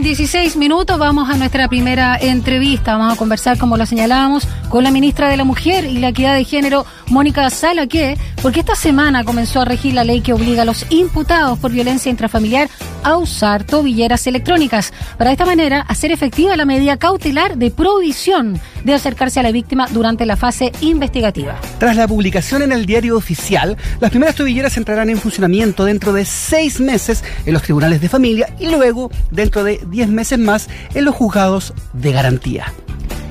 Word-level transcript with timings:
con 0.00 0.04
16 0.06 0.56
minutos, 0.56 0.98
vamos 0.98 1.28
a 1.28 1.36
nuestra 1.36 1.68
primera 1.68 2.16
entrevista. 2.16 2.96
Vamos 2.96 3.12
a 3.12 3.18
conversar, 3.18 3.58
como 3.58 3.76
lo 3.76 3.84
señalábamos, 3.84 4.48
con 4.70 4.82
la 4.82 4.90
ministra 4.90 5.28
de 5.28 5.36
la 5.36 5.44
Mujer 5.44 5.84
y 5.84 5.98
la 5.98 6.08
Equidad 6.08 6.36
de 6.36 6.44
Género, 6.44 6.86
Mónica 7.08 7.50
Salaque, 7.50 8.16
porque 8.42 8.60
esta 8.60 8.74
semana 8.74 9.24
comenzó 9.24 9.60
a 9.60 9.64
regir 9.64 9.94
la 9.94 10.04
ley 10.04 10.20
que 10.20 10.32
obliga 10.32 10.62
a 10.62 10.64
los 10.64 10.86
imputados 10.90 11.58
por 11.58 11.72
violencia 11.72 12.10
intrafamiliar 12.10 12.68
a 13.02 13.16
usar 13.16 13.64
tobilleras 13.64 14.26
electrónicas. 14.26 14.92
Para 15.18 15.30
de 15.30 15.34
esta 15.34 15.46
manera 15.46 15.80
hacer 15.82 16.12
efectiva 16.12 16.56
la 16.56 16.64
medida 16.64 16.96
cautelar 16.96 17.56
de 17.56 17.70
prohibición 17.70 18.60
de 18.84 18.94
acercarse 18.94 19.40
a 19.40 19.42
la 19.42 19.52
víctima 19.52 19.86
durante 19.90 20.26
la 20.26 20.36
fase 20.36 20.72
investigativa. 20.80 21.58
Tras 21.78 21.96
la 21.96 22.08
publicación 22.08 22.62
en 22.62 22.72
el 22.72 22.86
diario 22.86 23.16
oficial, 23.16 23.76
las 24.00 24.10
primeras 24.10 24.36
tobilleras 24.36 24.76
entrarán 24.76 25.10
en 25.10 25.18
funcionamiento 25.18 25.84
dentro 25.84 26.12
de 26.12 26.24
seis 26.24 26.80
meses 26.80 27.22
en 27.44 27.52
los 27.52 27.62
tribunales 27.62 28.00
de 28.00 28.08
familia 28.08 28.54
y 28.58 28.68
luego 28.68 29.10
dentro 29.30 29.64
de 29.64 29.80
diez 29.86 30.08
meses 30.08 30.38
más 30.38 30.68
en 30.94 31.04
los 31.04 31.14
juzgados 31.14 31.74
de 31.92 32.12
garantía. 32.12 32.72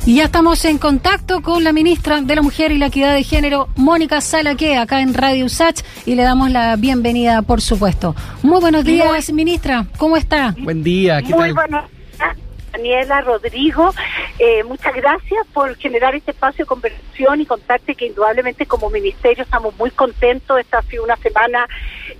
Y 0.05 0.15
ya 0.15 0.25
estamos 0.25 0.63
en 0.65 0.77
contacto 0.77 1.41
con 1.41 1.63
la 1.63 1.73
ministra 1.73 2.21
de 2.21 2.35
la 2.35 2.41
Mujer 2.41 2.71
y 2.71 2.77
la 2.77 2.87
Equidad 2.87 3.13
de 3.13 3.23
Género, 3.23 3.69
Mónica 3.75 4.21
Salaque, 4.21 4.77
acá 4.77 5.01
en 5.01 5.13
Radio 5.13 5.45
USACH, 5.45 5.81
y 6.05 6.15
le 6.15 6.23
damos 6.23 6.49
la 6.49 6.75
bienvenida, 6.77 7.41
por 7.41 7.61
supuesto. 7.61 8.15
Muy 8.41 8.59
buenos 8.59 8.83
días, 8.83 9.31
ministra. 9.31 9.85
¿Cómo 9.97 10.17
está? 10.17 10.55
Buen 10.59 10.83
día. 10.83 11.21
¿qué 11.21 11.35
Muy 11.35 11.51
buenos 11.51 11.83
Daniela, 12.79 13.19
Rodrigo, 13.19 13.93
eh, 14.39 14.63
muchas 14.63 14.95
gracias 14.95 15.45
por 15.53 15.75
generar 15.75 16.15
este 16.15 16.31
espacio 16.31 16.63
de 16.63 16.67
conversación 16.69 17.41
y 17.41 17.45
contarte 17.45 17.93
que 17.93 18.05
indudablemente 18.05 18.65
como 18.65 18.89
ministerio 18.89 19.43
estamos 19.43 19.75
muy 19.77 19.91
contentos. 19.91 20.57
Esta 20.57 20.77
ha 20.77 20.81
sido 20.83 21.03
una 21.03 21.17
semana 21.17 21.67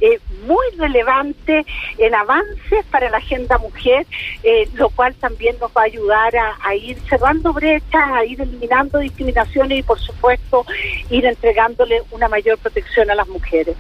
eh, 0.02 0.20
muy 0.46 0.66
relevante 0.78 1.66
en 1.98 2.14
avances 2.14 2.86
para 2.92 3.10
la 3.10 3.18
agenda 3.18 3.58
mujer, 3.58 4.06
eh, 4.44 4.68
lo 4.74 4.90
cual 4.90 5.16
también 5.16 5.56
nos 5.62 5.72
va 5.72 5.84
a 5.84 5.86
ayudar 5.86 6.34
a, 6.62 6.76
ir 6.76 7.00
cerrando 7.08 7.54
brechas, 7.54 8.04
a 8.12 8.26
ir 8.26 8.42
eliminando 8.42 9.00
discriminaciones 9.00 9.80
y 9.80 9.84
por 9.84 10.00
supuesto 10.00 10.66
ir 11.10 11.26
entregándole 11.26 12.04
una 12.12 12.28
mayor 12.28 12.58
protección 12.58 13.10
a 13.10 13.16
las 13.16 13.30
mujeres. 13.30 13.78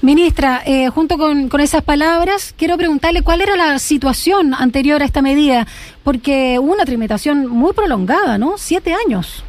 Ministra, 0.00 0.62
eh, 0.64 0.88
junto 0.90 1.18
con, 1.18 1.48
con, 1.48 1.60
esas 1.60 1.82
palabras, 1.82 2.54
quiero 2.56 2.76
preguntarle 2.76 3.22
cuál 3.22 3.40
era 3.40 3.56
la 3.56 3.80
situación 3.80 4.54
anterior 4.54 5.02
a 5.02 5.04
esta 5.04 5.22
medida, 5.22 5.66
porque 6.04 6.58
hubo 6.60 6.72
una 6.72 6.84
trimitación 6.84 7.48
muy 7.48 7.72
prolongada, 7.72 8.38
¿no? 8.38 8.58
Siete 8.58 8.94
años. 8.94 9.44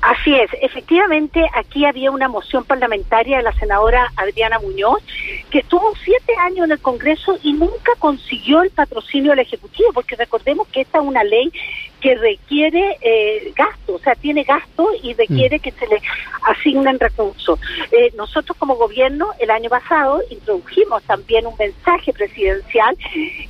Así 0.00 0.34
es, 0.34 0.50
efectivamente 0.60 1.44
aquí 1.54 1.84
había 1.84 2.10
una 2.10 2.28
moción 2.28 2.64
parlamentaria 2.64 3.38
de 3.38 3.42
la 3.42 3.52
senadora 3.52 4.10
Adriana 4.16 4.58
Muñoz 4.58 5.02
que 5.50 5.60
estuvo 5.60 5.94
siete 6.04 6.34
años 6.40 6.66
en 6.66 6.72
el 6.72 6.80
Congreso 6.80 7.38
y 7.42 7.52
nunca 7.52 7.92
consiguió 7.98 8.62
el 8.62 8.70
patrocinio 8.70 9.30
del 9.30 9.40
Ejecutivo, 9.40 9.90
porque 9.92 10.16
recordemos 10.16 10.68
que 10.68 10.82
esta 10.82 10.98
es 10.98 11.04
una 11.04 11.22
ley 11.22 11.52
que 12.04 12.14
requiere 12.16 12.98
eh, 13.00 13.50
gasto, 13.56 13.94
o 13.94 13.98
sea, 13.98 14.14
tiene 14.14 14.42
gasto 14.42 14.90
y 15.02 15.14
requiere 15.14 15.56
mm. 15.56 15.60
que 15.62 15.70
se 15.70 15.86
le 15.86 16.02
asignen 16.42 17.00
recursos. 17.00 17.58
Eh, 17.90 18.12
nosotros 18.14 18.58
como 18.58 18.74
gobierno 18.74 19.30
el 19.38 19.50
año 19.50 19.70
pasado 19.70 20.20
introdujimos 20.28 21.02
también 21.04 21.46
un 21.46 21.54
mensaje 21.58 22.12
presidencial 22.12 22.94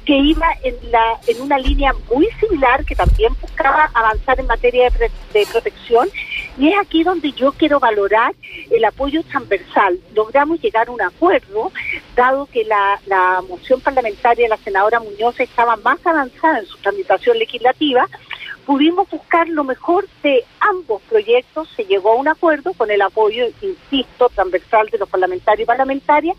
que 0.06 0.16
iba 0.16 0.46
en, 0.62 0.76
la, 0.92 1.18
en 1.26 1.42
una 1.42 1.58
línea 1.58 1.92
muy 2.14 2.28
similar, 2.38 2.84
que 2.84 2.94
también 2.94 3.32
buscaba 3.40 3.90
avanzar 3.92 4.38
en 4.38 4.46
materia 4.46 4.88
de, 4.90 5.10
de 5.32 5.46
protección 5.50 6.08
y 6.56 6.68
es 6.68 6.78
aquí 6.78 7.02
donde 7.02 7.32
yo 7.32 7.50
quiero 7.50 7.80
valorar 7.80 8.34
el 8.70 8.84
apoyo 8.84 9.24
transversal. 9.24 9.98
Logramos 10.14 10.60
llegar 10.60 10.86
a 10.86 10.92
un 10.92 11.02
acuerdo, 11.02 11.72
dado 12.14 12.46
que 12.46 12.62
la, 12.62 13.00
la 13.06 13.42
moción 13.48 13.80
parlamentaria 13.80 14.44
de 14.44 14.50
la 14.50 14.58
senadora 14.58 15.00
Muñoz 15.00 15.40
estaba 15.40 15.74
más 15.74 15.98
avanzada 16.06 16.60
en 16.60 16.66
su 16.66 16.76
tramitación 16.78 17.36
legislativa, 17.36 18.08
pudimos 18.66 19.08
buscar 19.10 19.48
lo 19.48 19.64
mejor 19.64 20.06
de 20.22 20.44
ambos 20.60 21.02
proyectos, 21.02 21.68
se 21.76 21.84
llegó 21.84 22.12
a 22.12 22.16
un 22.16 22.28
acuerdo 22.28 22.72
con 22.74 22.90
el 22.90 23.02
apoyo, 23.02 23.46
insisto, 23.60 24.28
transversal 24.30 24.88
de 24.88 24.98
los 24.98 25.08
parlamentarios 25.08 25.64
y 25.64 25.66
parlamentarias, 25.66 26.36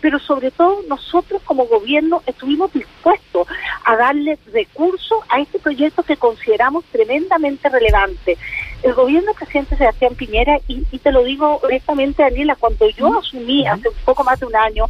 pero 0.00 0.18
sobre 0.18 0.50
todo 0.50 0.82
nosotros 0.88 1.42
como 1.44 1.66
gobierno 1.66 2.22
estuvimos 2.26 2.72
dispuestos 2.72 3.48
a 3.84 3.96
darle 3.96 4.38
recursos 4.52 5.18
a 5.28 5.40
este 5.40 5.58
proyecto 5.58 6.02
que 6.02 6.16
consideramos 6.16 6.84
tremendamente 6.86 7.68
relevante. 7.68 8.36
El 8.82 8.94
gobierno 8.94 9.32
del 9.32 9.36
presidente 9.36 9.76
Sebastián 9.76 10.14
Piñera, 10.14 10.58
y, 10.68 10.84
te 10.98 11.10
lo 11.10 11.24
digo 11.24 11.60
honestamente, 11.64 12.22
Daniela, 12.22 12.54
cuando 12.54 12.88
yo 12.90 13.18
asumí 13.18 13.66
hace 13.66 13.88
un 13.88 13.94
poco 14.04 14.22
más 14.22 14.38
de 14.38 14.46
un 14.46 14.54
año, 14.54 14.86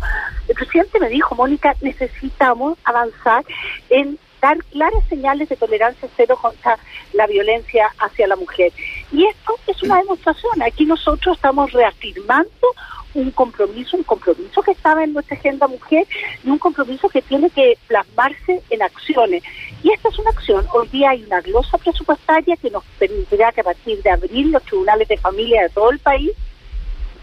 el 0.46 0.54
presidente 0.54 1.00
me 1.00 1.08
dijo, 1.08 1.34
Mónica, 1.34 1.74
necesitamos 1.80 2.76
avanzar 2.84 3.44
en 3.88 4.18
dar 4.40 4.58
claras 4.64 5.04
señales 5.08 5.48
de 5.48 5.56
tolerancia 5.56 6.08
cero 6.16 6.38
contra 6.40 6.78
la 7.12 7.26
violencia 7.26 7.88
hacia 7.98 8.26
la 8.26 8.36
mujer. 8.36 8.72
Y 9.12 9.24
esto 9.24 9.54
es 9.66 9.82
una 9.82 9.98
demostración. 9.98 10.62
Aquí 10.62 10.84
nosotros 10.84 11.36
estamos 11.36 11.72
reafirmando 11.72 12.68
un 13.14 13.30
compromiso, 13.30 13.96
un 13.96 14.02
compromiso 14.02 14.62
que 14.62 14.72
estaba 14.72 15.02
en 15.02 15.12
nuestra 15.12 15.36
agenda 15.36 15.66
mujer 15.66 16.06
y 16.44 16.50
un 16.50 16.58
compromiso 16.58 17.08
que 17.08 17.22
tiene 17.22 17.50
que 17.50 17.78
plasmarse 17.86 18.62
en 18.70 18.82
acciones. 18.82 19.42
Y 19.82 19.92
esta 19.92 20.08
es 20.08 20.18
una 20.18 20.30
acción. 20.30 20.66
Hoy 20.72 20.88
día 20.88 21.10
hay 21.10 21.24
una 21.24 21.40
glosa 21.40 21.78
presupuestaria 21.78 22.56
que 22.56 22.70
nos 22.70 22.84
permitirá 22.98 23.52
que 23.52 23.62
a 23.62 23.64
partir 23.64 24.02
de 24.02 24.10
abril 24.10 24.52
los 24.52 24.62
tribunales 24.64 25.08
de 25.08 25.16
familia 25.16 25.62
de 25.62 25.70
todo 25.70 25.90
el 25.90 25.98
país 25.98 26.32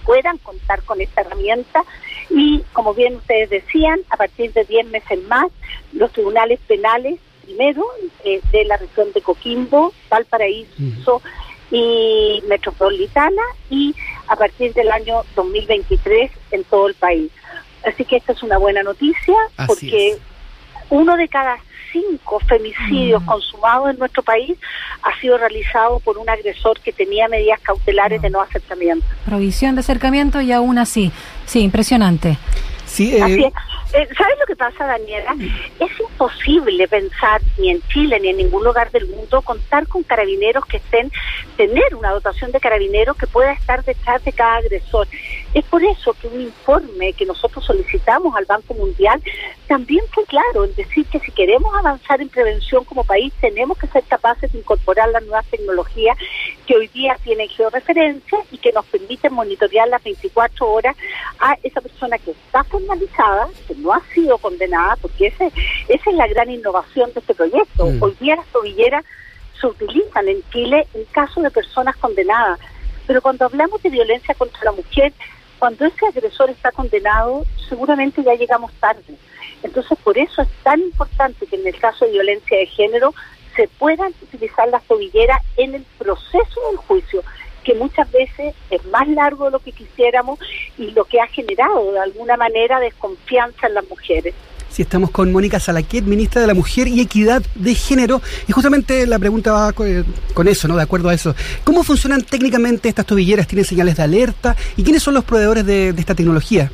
puedan 0.05 0.37
contar 0.37 0.83
con 0.83 1.01
esta 1.01 1.21
herramienta. 1.21 1.83
Y, 2.29 2.63
como 2.73 2.93
bien 2.93 3.15
ustedes 3.15 3.49
decían, 3.49 3.99
a 4.09 4.17
partir 4.17 4.53
de 4.53 4.63
10 4.63 4.87
meses 4.87 5.21
más, 5.23 5.47
los 5.93 6.11
tribunales 6.11 6.59
penales, 6.67 7.19
primero, 7.43 7.85
eh, 8.23 8.41
de 8.51 8.65
la 8.65 8.77
región 8.77 9.11
de 9.13 9.21
Coquimbo, 9.21 9.93
Valparaíso 10.09 11.21
y 11.71 12.43
Metropolitana, 12.47 13.41
y 13.69 13.95
a 14.27 14.35
partir 14.35 14.73
del 14.73 14.91
año 14.91 15.23
2023 15.35 16.31
en 16.51 16.63
todo 16.63 16.87
el 16.87 16.95
país. 16.95 17.31
Así 17.83 18.03
que 18.05 18.17
esta 18.17 18.31
es 18.31 18.41
una 18.41 18.57
buena 18.57 18.81
noticia 18.81 19.35
porque 19.67 20.17
uno 20.89 21.17
de 21.17 21.27
cada 21.27 21.57
cinco 21.95 22.39
femicidios 22.41 23.21
mm. 23.21 23.25
consumados 23.25 23.91
en 23.91 23.99
nuestro 23.99 24.21
país 24.23 24.57
ha 25.01 25.19
sido 25.19 25.37
realizado 25.37 25.99
por 25.99 26.17
un 26.17 26.29
agresor 26.29 26.79
que 26.81 26.91
tenía 26.91 27.27
medidas 27.27 27.59
cautelares 27.61 28.21
de 28.21 28.29
no 28.29 28.41
acercamiento. 28.41 29.05
Provisión 29.25 29.75
de 29.75 29.81
acercamiento 29.81 30.41
y 30.41 30.51
aún 30.51 30.77
así. 30.77 31.11
Sí, 31.45 31.61
impresionante. 31.61 32.37
Sí, 32.85 33.15
eh, 33.15 33.51
eh, 33.93 34.07
¿Sabes 34.17 34.39
lo 34.39 34.45
que 34.45 34.55
pasa, 34.55 34.85
Daniela? 34.85 35.35
Es 35.79 35.99
imposible 35.99 36.87
pensar, 36.87 37.41
ni 37.57 37.69
en 37.71 37.81
Chile 37.87 38.19
ni 38.19 38.29
en 38.29 38.37
ningún 38.37 38.63
lugar 38.63 38.91
del 38.91 39.07
mundo, 39.07 39.41
contar 39.41 39.87
con 39.87 40.03
carabineros 40.03 40.65
que 40.65 40.77
estén, 40.77 41.11
tener 41.57 41.95
una 41.95 42.11
dotación 42.11 42.51
de 42.51 42.59
carabineros 42.59 43.15
que 43.17 43.27
pueda 43.27 43.53
estar 43.53 43.83
detrás 43.83 44.23
de 44.23 44.33
cada 44.33 44.57
agresor. 44.57 45.07
Es 45.53 45.63
por 45.65 45.83
eso 45.83 46.13
que 46.13 46.27
un 46.27 46.41
informe 46.41 47.13
que 47.13 47.25
nosotros 47.25 47.63
solicitamos 47.63 48.35
al 48.35 48.45
Banco 48.45 48.73
Mundial 48.73 49.21
también 49.67 50.03
fue 50.11 50.25
claro 50.25 50.65
en 50.65 50.75
decir 50.75 51.05
que 51.07 51.19
si 51.19 51.31
queremos 51.31 51.73
avanzar 51.75 52.21
en 52.21 52.29
prevención 52.29 52.83
como 52.83 53.03
país, 53.03 53.33
tenemos 53.39 53.77
que 53.77 53.87
ser 53.87 54.03
capaces 54.03 54.51
de 54.51 54.59
incorporar 54.59 55.09
las 55.09 55.23
nuevas 55.23 55.45
tecnologías 55.47 56.17
que 56.67 56.75
hoy 56.75 56.87
día 56.89 57.17
tienen 57.23 57.47
georreferencia 57.49 58.39
y 58.51 58.57
que 58.57 58.71
nos 58.73 58.85
permiten 58.85 59.33
monitorear 59.33 59.87
las 59.87 60.03
24 60.03 60.69
horas 60.69 60.95
a 61.39 61.57
esa 61.63 61.81
persona 61.81 62.17
que 62.17 62.31
está 62.31 62.63
formalizada, 62.75 63.47
que 63.67 63.75
no 63.75 63.93
ha 63.93 64.01
sido 64.13 64.37
condenada, 64.37 64.97
porque 64.97 65.27
ese, 65.27 65.47
esa 65.87 66.09
es 66.09 66.15
la 66.15 66.27
gran 66.27 66.49
innovación 66.49 67.11
de 67.13 67.21
este 67.21 67.33
proyecto. 67.33 67.85
Mm. 67.85 68.03
Hoy 68.03 68.15
día 68.19 68.35
las 68.35 68.47
tobilleras 68.47 69.05
se 69.59 69.67
utilizan 69.67 70.27
en 70.27 70.43
Chile 70.51 70.85
en 70.93 71.05
caso 71.05 71.41
de 71.41 71.51
personas 71.51 71.95
condenadas, 71.95 72.59
pero 73.07 73.21
cuando 73.21 73.45
hablamos 73.45 73.81
de 73.81 73.89
violencia 73.89 74.35
contra 74.35 74.59
la 74.65 74.71
mujer, 74.73 75.13
cuando 75.57 75.85
ese 75.85 76.05
agresor 76.05 76.49
está 76.49 76.71
condenado, 76.71 77.45
seguramente 77.69 78.21
ya 78.23 78.33
llegamos 78.35 78.73
tarde. 78.73 79.15
Entonces, 79.63 79.97
por 80.03 80.17
eso 80.17 80.41
es 80.41 80.49
tan 80.63 80.81
importante 80.81 81.47
que 81.47 81.55
en 81.55 81.65
el 81.65 81.79
caso 81.79 82.05
de 82.05 82.11
violencia 82.11 82.57
de 82.57 82.65
género 82.65 83.13
se 83.55 83.69
puedan 83.79 84.13
utilizar 84.21 84.67
las 84.67 84.83
tobilleras 84.83 85.41
en 85.55 85.75
el 85.75 85.85
proceso 85.97 86.59
del 86.69 86.77
juicio, 86.77 87.23
que 87.65 87.73
muchas 87.73 88.09
veces 88.11 88.53
es 88.69 88.85
más 88.85 89.07
largo 89.09 89.45
de 89.45 89.51
lo 89.51 89.59
que 89.59 89.71
quisiéramos 89.71 90.39
y 90.77 90.91
lo 90.91 91.03
que 91.03 91.19
ha 91.19 91.27
generado 91.27 91.91
de 91.91 91.99
alguna 91.99 92.37
manera 92.37 92.79
desconfianza 92.79 93.67
en 93.67 93.73
las 93.73 93.89
mujeres. 93.89 94.33
Sí, 94.69 94.81
estamos 94.81 95.09
con 95.09 95.31
Mónica 95.31 95.59
Salaquet, 95.59 96.03
ministra 96.03 96.41
de 96.41 96.47
la 96.47 96.53
Mujer 96.53 96.87
y 96.87 96.99
Equidad 96.99 97.41
de 97.55 97.75
Género. 97.75 98.21
Y 98.47 98.51
justamente 98.51 99.07
la 99.07 99.17
pregunta 99.19 99.53
va 99.53 99.71
con 99.71 100.47
eso, 100.47 100.67
¿no? 100.67 100.75
De 100.75 100.83
acuerdo 100.83 101.09
a 101.09 101.13
eso. 101.13 101.33
¿Cómo 101.63 101.83
funcionan 101.83 102.23
técnicamente 102.23 102.89
estas 102.89 103.05
tobilleras? 103.05 103.47
¿Tienen 103.47 103.63
señales 103.63 103.95
de 103.95 104.03
alerta? 104.03 104.55
¿Y 104.75 104.83
quiénes 104.83 105.01
son 105.01 105.13
los 105.13 105.23
proveedores 105.23 105.65
de 105.65 105.89
esta 105.89 106.13
tecnología? 106.13 106.71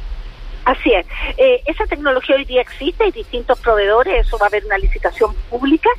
Así 0.65 0.93
es. 0.93 1.05
Eh, 1.37 1.61
esa 1.65 1.85
tecnología 1.85 2.35
hoy 2.35 2.45
día 2.45 2.61
existe, 2.61 3.03
hay 3.03 3.11
distintos 3.11 3.59
proveedores, 3.59 4.27
eso 4.27 4.37
va 4.37 4.45
a 4.45 4.49
haber 4.49 4.65
una 4.65 4.77
licitación 4.77 5.33
pública, 5.49 5.89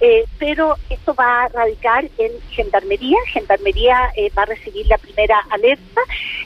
eh, 0.00 0.24
pero 0.38 0.76
esto 0.90 1.14
va 1.14 1.44
a 1.44 1.48
radicar 1.48 2.04
en 2.18 2.32
Gendarmería. 2.50 3.16
Gendarmería 3.32 4.10
eh, 4.16 4.30
va 4.36 4.42
a 4.42 4.46
recibir 4.46 4.86
la 4.86 4.98
primera 4.98 5.38
alerta 5.50 6.00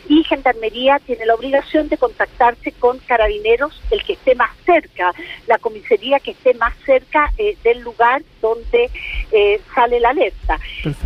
y 0.08 0.22
Gendarmería 0.24 0.98
tiene 1.06 1.24
la 1.26 1.34
obligación 1.34 1.88
de 1.88 1.96
contactarse 1.96 2.72
con 2.72 2.98
carabineros, 3.00 3.80
el 3.90 4.02
que 4.04 4.14
esté 4.14 4.34
más 4.34 4.50
cerca, 4.64 5.12
la 5.46 5.58
comisaría 5.58 6.20
que 6.20 6.32
esté 6.32 6.54
más 6.54 6.74
cerca 6.84 7.32
eh, 7.38 7.56
del 7.64 7.80
lugar 7.80 8.22
donde 8.42 8.90
eh, 9.32 9.60
sale 9.74 10.00
la 10.00 10.10
alerta. 10.10 10.58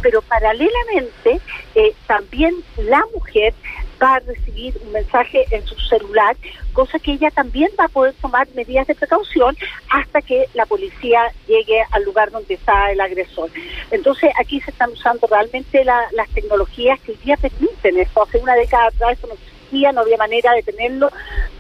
Pero 0.02 0.22
paralelamente, 0.22 1.40
eh, 1.74 1.94
también 2.06 2.54
la 2.76 3.02
mujer 3.14 3.54
va 4.02 4.16
a 4.16 4.20
recibir 4.20 4.78
un 4.84 4.92
mensaje 4.92 5.44
en 5.50 5.66
su 5.66 5.74
celular, 5.80 6.36
cosa 6.72 6.98
que 6.98 7.12
ella 7.12 7.30
también 7.30 7.70
va 7.78 7.84
a 7.84 7.88
poder 7.88 8.14
tomar 8.20 8.48
medidas 8.54 8.86
de 8.86 8.94
precaución 8.94 9.56
hasta 9.90 10.22
que 10.22 10.46
la 10.54 10.66
policía 10.66 11.32
llegue 11.46 11.82
al 11.90 12.04
lugar 12.04 12.30
donde 12.30 12.54
está 12.54 12.90
el 12.90 13.00
agresor. 13.00 13.50
Entonces 13.90 14.30
aquí 14.38 14.60
se 14.60 14.70
están 14.70 14.92
usando 14.92 15.26
realmente 15.26 15.84
las 15.84 16.28
tecnologías 16.34 17.00
que 17.00 17.12
hoy 17.12 17.18
día 17.24 17.36
permiten 17.36 17.98
esto. 17.98 18.22
Hace 18.22 18.38
una 18.38 18.54
década 18.54 18.88
atrás 18.88 19.18
eso 19.18 19.26
no 19.26 19.34
existía, 19.34 19.92
no 19.92 20.02
había 20.02 20.16
manera 20.16 20.52
de 20.52 20.62
tenerlo, 20.62 21.10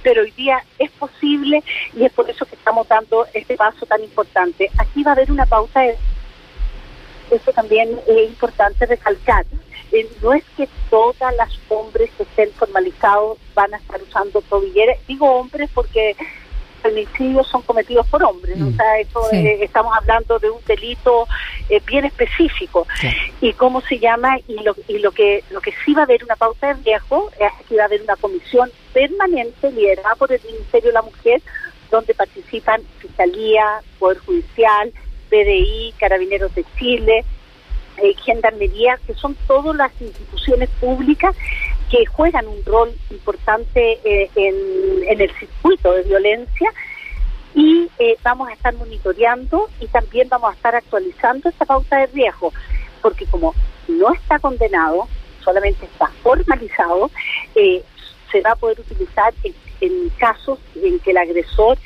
pero 0.02 0.22
hoy 0.22 0.30
día 0.32 0.62
es 0.78 0.90
posible 0.92 1.62
y 1.94 2.04
es 2.04 2.12
por 2.12 2.28
eso 2.30 2.46
que 2.46 2.54
estamos 2.54 2.86
dando 2.88 3.26
este 3.34 3.56
paso 3.56 3.86
tan 3.86 4.02
importante. 4.02 4.70
Aquí 4.78 5.02
va 5.02 5.12
a 5.12 5.14
haber 5.14 5.30
una 5.30 5.46
pauta 5.46 5.80
de... 5.80 5.96
Eso 7.30 7.52
también 7.52 7.90
es 8.06 8.28
importante 8.28 8.86
recalcar 8.86 9.44
eh, 9.90 10.08
no 10.22 10.32
es 10.32 10.44
que 10.56 10.68
todas 10.90 11.34
las 11.36 11.56
hombres 11.98 12.10
que 12.16 12.22
estén 12.22 12.52
formalizados 12.52 13.38
van 13.54 13.74
a 13.74 13.78
estar 13.78 14.00
usando 14.02 14.40
tobilleras. 14.42 14.98
Digo 15.06 15.26
hombres 15.26 15.68
porque 15.74 16.16
femicidios 16.82 17.48
son 17.48 17.62
cometidos 17.62 18.06
por 18.06 18.22
hombres, 18.22 18.56
o 18.60 18.66
mm. 18.66 18.76
sea, 18.76 19.00
eh, 19.00 19.58
estamos 19.62 19.92
hablando 19.96 20.38
de 20.38 20.48
un 20.48 20.60
delito 20.64 21.26
eh, 21.68 21.80
bien 21.84 22.04
específico. 22.04 22.86
Y 23.40 23.52
cómo 23.54 23.80
se 23.80 23.98
llama 23.98 24.38
y 24.46 24.62
lo, 24.62 24.76
y 24.86 24.98
lo 24.98 25.10
que 25.10 25.42
lo 25.50 25.60
que 25.60 25.72
sí 25.84 25.92
va 25.92 26.02
a 26.02 26.04
haber 26.04 26.22
una 26.22 26.36
pauta 26.36 26.68
de 26.68 26.82
riesgo 26.84 27.30
es 27.38 27.66
que 27.66 27.76
va 27.76 27.82
a 27.82 27.86
haber 27.86 28.02
una 28.02 28.16
comisión 28.16 28.70
permanente 28.92 29.72
liderada 29.72 30.14
por 30.14 30.32
el 30.32 30.40
Ministerio 30.44 30.88
de 30.88 30.94
la 30.94 31.02
Mujer 31.02 31.42
donde 31.90 32.14
participan 32.14 32.82
Fiscalía, 32.98 33.80
Poder 33.98 34.18
Judicial, 34.18 34.92
PDI, 35.30 35.94
Carabineros 35.98 36.54
de 36.54 36.64
Chile, 36.78 37.24
eh, 37.96 38.14
gendarmería, 38.24 38.98
que 39.06 39.14
son 39.14 39.34
todas 39.46 39.74
las 39.74 39.90
instituciones 40.00 40.68
públicas 40.80 41.34
que 41.90 42.04
juegan 42.06 42.46
un 42.46 42.64
rol 42.64 42.92
importante 43.10 44.00
eh, 44.04 44.30
en, 44.34 45.20
el 45.20 45.30
circuito 45.38 45.92
de 45.92 46.02
violencia 46.02 46.72
y 47.54 47.88
eh, 47.98 48.16
vamos 48.22 48.48
a 48.48 48.52
estar 48.52 48.74
monitoreando 48.74 49.68
y 49.80 49.86
también 49.88 50.28
vamos 50.28 50.50
a 50.50 50.54
estar 50.54 50.74
actualizando 50.74 51.48
esta 51.48 51.64
pauta 51.64 51.98
de 51.98 52.06
riesgo, 52.08 52.52
porque 53.02 53.26
como 53.26 53.54
no 53.88 54.12
está 54.12 54.38
condenado, 54.38 55.08
solamente 55.42 55.86
está 55.86 56.08
formalizado, 56.22 57.10
eh, 57.54 57.82
se 58.30 58.40
va 58.42 58.52
a 58.52 58.56
poder 58.56 58.78
utilizar 58.80 59.32
en, 59.42 59.54
en 59.80 60.10
casos 60.10 60.58
en 60.76 60.98
que 61.00 61.10
el 61.12 61.16
agresor 61.16 61.78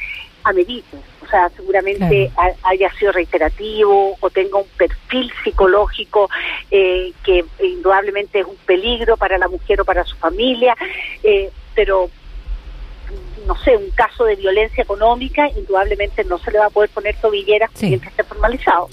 amerite 0.44 0.98
sea, 1.32 1.48
seguramente 1.56 2.30
haya 2.62 2.92
sido 2.92 3.12
reiterativo 3.12 4.16
o 4.20 4.30
tenga 4.30 4.58
un 4.58 4.68
perfil 4.76 5.32
psicológico 5.42 6.28
eh, 6.70 7.12
que 7.24 7.44
indudablemente 7.62 8.40
es 8.40 8.46
un 8.46 8.56
peligro 8.66 9.16
para 9.16 9.38
la 9.38 9.48
mujer 9.48 9.80
o 9.80 9.84
para 9.84 10.04
su 10.04 10.16
familia, 10.16 10.76
eh, 11.22 11.50
pero 11.74 12.10
no 13.46 13.56
sé, 13.56 13.76
un 13.76 13.90
caso 13.90 14.24
de 14.24 14.36
violencia 14.36 14.82
económica, 14.82 15.48
indudablemente 15.56 16.22
no 16.24 16.38
se 16.38 16.52
le 16.52 16.58
va 16.58 16.66
a 16.66 16.70
poder 16.70 16.90
poner 16.90 17.16
tobilleras 17.16 17.70
mientras 17.80 18.12
esté 18.12 18.22
formalizado. 18.22 18.88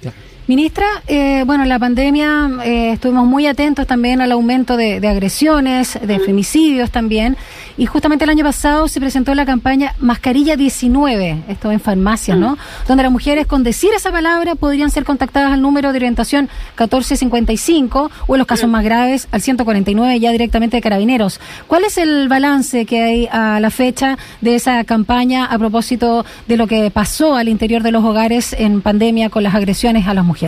Ministra, 0.49 0.87
eh, 1.05 1.43
bueno, 1.45 1.63
la 1.65 1.77
pandemia 1.77 2.49
eh, 2.65 2.93
estuvimos 2.93 3.27
muy 3.27 3.45
atentos 3.45 3.85
también 3.85 4.19
al 4.19 4.31
aumento 4.31 4.77
de, 4.77 4.95
agresiones, 5.07 5.99
de 6.01 6.17
femicidios 6.17 6.89
también, 6.89 7.37
y 7.77 7.85
justamente 7.85 8.23
el 8.23 8.31
año 8.31 8.43
pasado 8.43 8.87
se 8.87 8.99
presentó 8.99 9.35
la 9.35 9.45
campaña 9.45 9.93
Mascarilla 9.99 10.55
19, 10.55 11.43
esto 11.49 11.71
en 11.71 11.79
farmacia, 11.79 12.35
¿no? 12.35 12.57
Donde 12.87 13.03
las 13.03 13.11
mujeres 13.11 13.45
con 13.45 13.61
decir 13.61 13.91
esa 13.95 14.11
palabra 14.11 14.55
podrían 14.55 14.89
ser 14.89 15.03
contactadas 15.03 15.53
al 15.53 15.61
número 15.61 15.91
de 15.91 15.97
orientación 15.99 16.49
1455 16.69 18.09
o 18.25 18.33
en 18.33 18.39
los 18.39 18.47
casos 18.47 18.67
más 18.71 18.83
graves 18.83 19.27
al 19.31 19.43
149 19.43 20.19
ya 20.19 20.31
directamente 20.31 20.77
de 20.77 20.81
carabineros. 20.81 21.39
¿Cuál 21.67 21.83
es 21.83 21.99
el 21.99 22.27
balance 22.27 22.87
que 22.87 23.03
hay 23.03 23.29
a 23.31 23.59
la 23.59 23.69
fecha 23.69 24.17
de 24.41 24.55
esa 24.55 24.83
campaña 24.83 25.45
a 25.45 25.59
propósito 25.59 26.25
de 26.47 26.57
lo 26.57 26.65
que 26.65 26.89
pasó 26.89 27.35
al 27.35 27.49
interior 27.49 27.83
de 27.83 27.91
los 27.91 28.03
hogares 28.03 28.55
en 28.57 28.81
pandemia 28.81 29.29
con 29.29 29.43
las 29.43 29.53
agresiones 29.53 30.07
a 30.07 30.15
las 30.15 30.25
mujeres? 30.25 30.38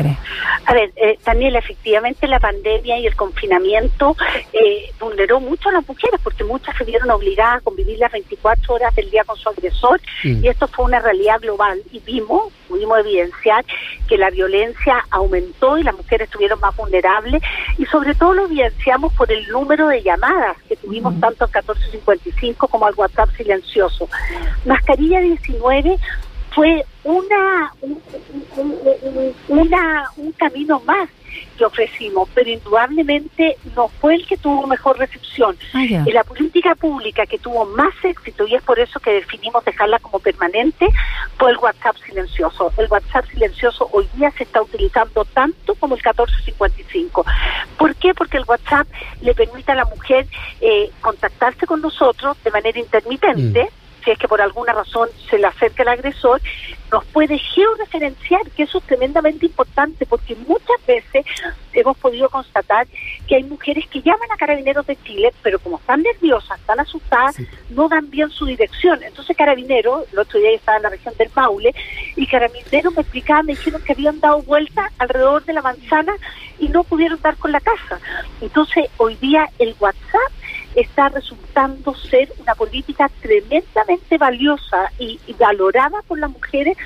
A 0.66 0.74
ver, 0.74 0.92
eh, 0.96 1.18
Daniela, 1.26 1.60
efectivamente 1.60 2.28
la 2.28 2.40
pandemia 2.40 2.98
y 3.00 3.08
el 3.08 3.16
confinamiento 3.16 4.16
eh, 4.54 4.92
vulneró 5.00 5.40
mucho 5.40 5.70
a 5.70 5.74
las 5.74 5.88
mujeres 5.88 6.20
porque 6.24 6.44
muchas 6.44 6.76
se 6.78 6.84
vieron 6.84 7.10
obligadas 7.10 7.58
a 7.58 7.62
convivir 7.62 8.00
las 8.00 8.12
24 8.12 8.76
horas 8.76 8.96
del 8.96 9.10
día 9.10 9.24
con 9.24 9.36
su 9.38 9.50
agresor 9.50 10.00
mm. 10.24 10.46
y 10.46 10.48
esto 10.48 10.68
fue 10.68 10.86
una 10.86 11.00
realidad 11.00 11.40
global 11.42 11.82
y 11.92 12.00
vimos, 12.00 12.54
pudimos 12.68 13.00
evidenciar 13.00 13.66
que 14.08 14.18
la 14.18 14.30
violencia 14.30 15.04
aumentó 15.10 15.78
y 15.78 15.84
las 15.84 15.96
mujeres 15.96 16.28
estuvieron 16.28 16.60
más 16.60 16.76
vulnerables 16.76 17.42
y 17.78 17.86
sobre 17.86 18.16
todo 18.16 18.34
lo 18.34 18.46
evidenciamos 18.46 19.14
por 19.14 19.32
el 19.32 19.48
número 19.50 19.88
de 19.88 20.04
llamadas 20.04 20.58
que 20.68 20.76
tuvimos 20.76 21.20
tanto 21.20 21.46
al 21.46 21.50
1455 21.50 22.68
como 22.68 22.86
al 22.86 22.94
WhatsApp 22.96 23.30
silencioso. 23.36 24.08
Mascarilla 24.66 25.20
19 25.20 25.98
fue 26.52 26.86
una 27.04 27.74
un, 27.82 28.02
una 29.48 30.06
un 30.18 30.32
camino 30.34 30.80
más 30.82 31.10
que 31.58 31.66
ofrecimos, 31.66 32.28
pero 32.34 32.50
indudablemente 32.50 33.58
no 33.76 33.88
fue 33.88 34.16
el 34.16 34.28
que 34.28 34.38
tuvo 34.38 34.68
mejor 34.68 34.98
recepción. 34.98 35.58
Ah, 35.74 35.84
y 35.84 36.12
la 36.12 36.24
política 36.24 36.76
pública 36.76 37.26
que 37.26 37.38
tuvo 37.38 37.66
más 37.66 37.94
éxito, 38.04 38.46
y 38.48 38.56
es 38.56 38.64
por 38.64 38.80
eso 38.80 39.00
que 39.00 39.12
definimos 39.12 39.64
dejarla 39.64 40.00
como 40.00 40.20
permanente, 40.20 40.88
fue 41.38 41.52
el 41.52 41.58
WhatsApp 41.58 41.96
silencioso. 42.06 42.74
El 42.78 42.88
WhatsApp 42.90 43.26
silencioso 43.32 43.88
hoy 43.92 44.08
día 44.16 44.32
se 44.32 44.44
está 44.44 44.62
utilizando 44.62 45.24
tanto 45.26 45.76
como 45.76 45.96
el 45.96 46.02
1455. 46.04 47.26
¿Por 47.78 47.96
qué? 47.96 48.14
Porque 48.14 48.38
el 48.38 48.46
WhatsApp 48.48 48.88
le 49.22 49.34
permite 49.34 49.72
a 49.72 49.76
la 49.76 49.86
mujer 49.86 50.28
eh, 50.60 50.92
contactarse 51.00 51.66
con 51.66 51.82
nosotros 51.82 52.38
de 52.44 52.52
manera 52.52 52.80
intermitente. 52.80 53.64
Mm 53.64 53.82
si 54.04 54.12
es 54.12 54.18
que 54.18 54.28
por 54.28 54.42
alguna 54.42 54.74
razón 54.74 55.10
se 55.30 55.38
le 55.38 55.48
acerca 55.48 55.84
el 55.84 55.90
agresor, 55.90 56.42
nos 56.92 57.06
puede 57.06 57.38
georreferenciar, 57.38 58.50
que 58.52 58.64
eso 58.64 58.80
es 58.80 58.84
tremendamente 58.86 59.46
importante, 59.46 60.06
porque 60.06 60.36
muchas 60.36 60.86
veces 60.86 61.26
hemos 61.74 61.98
podido 61.98 62.30
constatar 62.30 62.88
que 63.28 63.36
hay 63.36 63.44
mujeres 63.44 63.88
que 63.88 64.02
llaman 64.02 64.32
a 64.32 64.38
carabineros 64.38 64.86
de 64.86 64.98
Chile, 65.04 65.32
pero 65.42 65.60
como 65.60 65.78
están 65.78 66.02
nerviosas, 66.02 66.60
están 66.60 66.80
asustadas, 66.80 67.38
no 67.70 67.88
dan 67.88 68.10
bien 68.10 68.30
su 68.30 68.46
dirección. 68.46 69.02
Entonces 69.04 69.38
Carabineros, 69.38 70.12
el 70.12 70.20
otro 70.20 70.40
día 70.40 70.52
estaba 70.52 70.78
en 70.78 70.84
la 70.84 70.90
región 70.90 71.14
del 71.18 71.30
Maule, 71.36 71.74
y 72.16 72.28
Carabineros 72.28 72.94
me 72.94 73.02
explicaban, 73.02 73.46
me 73.46 73.54
dijeron 73.54 73.82
que 73.84 73.94
habían 73.94 74.20
dado 74.20 74.42
vuelta 74.42 74.92
alrededor 74.98 75.46
de 75.46 75.54
la 75.54 75.62
manzana 75.62 76.14
y 76.60 76.68
no 76.68 76.84
pudieron 76.84 77.22
dar 77.22 77.38
con 77.38 77.52
la 77.52 77.60
casa. 77.60 78.00
Entonces 78.42 78.90
hoy 78.98 79.16
día 79.16 79.48
el 79.60 79.76
WhatsApp 79.80 80.32
está 80.76 81.10
resultando 81.10 81.94
ser 81.96 82.34
una 82.40 82.56
política 82.56 83.10
tremendamente 83.22 84.18
valiosa 84.18 84.92
y, 84.98 85.20
valorada 85.38 86.02
por 86.08 86.20
las 86.20 86.30
mujeres 86.30 86.78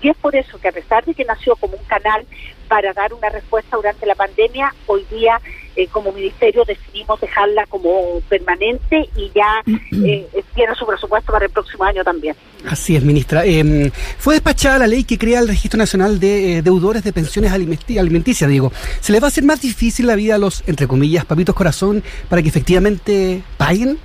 y 0.00 0.08
es 0.08 0.16
por 0.16 0.34
eso 0.34 0.58
que 0.58 0.68
a 0.68 0.72
pesar 0.72 1.04
de 1.04 1.14
que 1.14 1.24
nació 1.24 1.56
como 1.56 1.76
un 1.76 1.84
canal 1.84 2.26
para 2.68 2.92
dar 2.92 3.12
una 3.12 3.28
respuesta 3.28 3.76
durante 3.76 4.06
la 4.06 4.14
pandemia, 4.14 4.74
hoy 4.86 5.04
día 5.10 5.40
eh, 5.76 5.88
como 5.88 6.12
ministerio 6.12 6.64
decidimos 6.66 7.20
dejarla 7.20 7.64
como 7.66 8.20
permanente 8.28 9.08
y 9.16 9.30
ya 9.34 9.62
eh, 9.66 10.26
tiene 10.54 10.74
su 10.74 10.86
presupuesto 10.86 11.32
para 11.32 11.46
el 11.46 11.50
próximo 11.50 11.84
año 11.84 12.04
también. 12.04 12.36
Así 12.66 12.94
es, 12.94 13.02
ministra. 13.02 13.44
Em, 13.44 13.90
fue 14.18 14.34
despachada 14.34 14.78
la 14.78 14.86
ley 14.86 15.04
que 15.04 15.18
crea 15.18 15.40
el 15.40 15.48
Registro 15.48 15.78
Nacional 15.78 16.20
de 16.20 16.58
eh, 16.58 16.62
Deudores 16.62 17.02
de 17.02 17.12
Pensiones 17.12 17.52
Alimenticias, 17.52 18.48
digo. 18.48 18.72
¿Se 19.00 19.12
les 19.12 19.20
va 19.20 19.26
a 19.26 19.28
hacer 19.28 19.44
más 19.44 19.60
difícil 19.60 20.06
la 20.06 20.14
vida 20.14 20.36
a 20.36 20.38
los, 20.38 20.62
entre 20.66 20.86
comillas, 20.86 21.24
papitos 21.24 21.54
corazón 21.54 22.02
para 22.28 22.42
que 22.42 22.48
efectivamente 22.48 23.42
paguen? 23.56 23.98